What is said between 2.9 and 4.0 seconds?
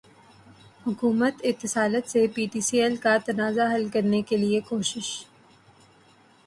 کا تنازع حل